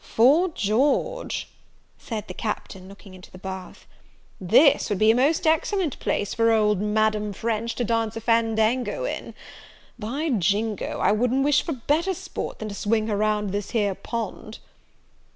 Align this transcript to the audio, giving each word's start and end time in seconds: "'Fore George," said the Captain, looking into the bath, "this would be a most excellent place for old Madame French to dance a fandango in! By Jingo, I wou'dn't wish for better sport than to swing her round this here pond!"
"'Fore 0.03 0.47
George," 0.49 1.47
said 1.99 2.27
the 2.27 2.33
Captain, 2.33 2.87
looking 2.89 3.13
into 3.13 3.29
the 3.29 3.37
bath, 3.37 3.85
"this 4.39 4.89
would 4.89 4.97
be 4.97 5.11
a 5.11 5.15
most 5.15 5.45
excellent 5.45 5.99
place 5.99 6.33
for 6.33 6.51
old 6.51 6.81
Madame 6.81 7.31
French 7.33 7.75
to 7.75 7.83
dance 7.83 8.15
a 8.17 8.21
fandango 8.21 9.05
in! 9.05 9.35
By 9.99 10.29
Jingo, 10.31 10.99
I 10.99 11.11
wou'dn't 11.11 11.43
wish 11.43 11.61
for 11.61 11.73
better 11.73 12.15
sport 12.15 12.57
than 12.57 12.69
to 12.69 12.73
swing 12.73 13.05
her 13.09 13.17
round 13.17 13.51
this 13.51 13.69
here 13.77 13.93
pond!" 13.93 14.57